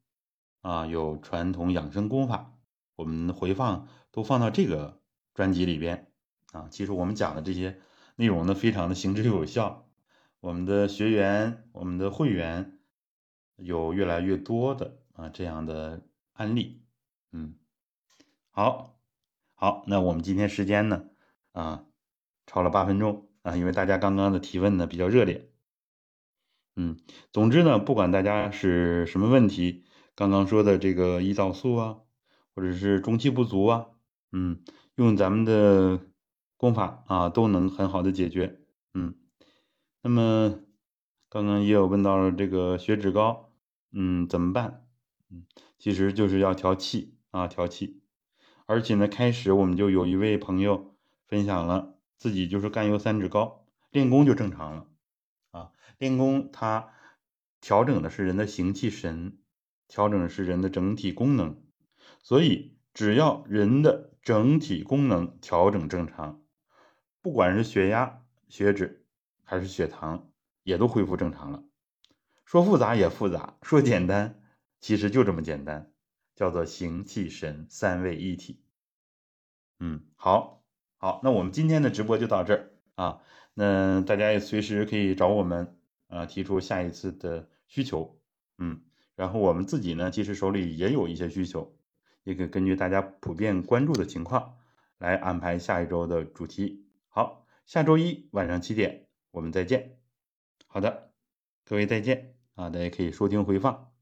[0.62, 2.54] 啊，有传统养生功法，
[2.96, 5.02] 我们回放都放到这个
[5.34, 6.12] 专辑里边
[6.52, 6.68] 啊。
[6.70, 7.80] 其实我们讲的这些
[8.16, 9.88] 内容呢，非常的行之有效。
[10.40, 12.80] 我们的学员、我们的会员
[13.56, 16.02] 有越来越多的啊这样的
[16.34, 16.86] 案例。
[17.32, 17.56] 嗯，
[18.52, 19.00] 好，
[19.56, 21.06] 好，那我们今天时间呢
[21.52, 21.86] 啊
[22.46, 23.29] 超了八分钟。
[23.42, 25.50] 啊，因为大家刚刚的提问呢比较热烈，
[26.76, 26.98] 嗯，
[27.32, 29.86] 总之呢，不管大家是什么问题，
[30.16, 31.98] 刚刚说的这个胰岛素啊，
[32.54, 33.88] 或者是中气不足啊，
[34.32, 34.62] 嗯，
[34.96, 36.02] 用咱们的
[36.58, 38.60] 功法啊，都能很好的解决，
[38.94, 39.16] 嗯，
[40.02, 40.60] 那么
[41.30, 43.54] 刚刚也有问到了这个血脂高，
[43.92, 44.86] 嗯，怎么办？
[45.32, 45.46] 嗯，
[45.78, 48.02] 其实就是要调气啊，调气，
[48.66, 50.96] 而且呢，开始我们就有一位朋友
[51.28, 51.99] 分享了。
[52.20, 54.88] 自己就是甘油三酯高，练功就正常了
[55.52, 55.72] 啊！
[55.98, 56.92] 练功它
[57.62, 59.40] 调整的是人的形气神，
[59.88, 61.64] 调整的是人的整体功能，
[62.22, 66.44] 所以只要人的整体功能调整正常，
[67.22, 69.06] 不管是血压、血脂
[69.46, 70.30] 还是血糖，
[70.64, 71.64] 也都恢复正常了。
[72.44, 74.42] 说复杂也复杂，说简单
[74.82, 75.94] 其实就这么简单，
[76.36, 78.62] 叫做形气神三位一体。
[79.80, 80.59] 嗯，好。
[81.02, 83.22] 好，那我们今天的直播就到这儿啊。
[83.54, 85.78] 那大家也随时可以找我们
[86.08, 88.20] 啊，提出下一次的需求。
[88.58, 88.82] 嗯，
[89.16, 91.74] 然后我们自己呢，其实手里也有一些需求，
[92.26, 94.58] 也可以根据大家普遍关注的情况
[94.98, 96.86] 来安排下一周的主题。
[97.08, 99.98] 好，下周一晚上七点我们再见。
[100.68, 101.12] 好的，
[101.64, 103.99] 各位再见啊，大家可以收听回放。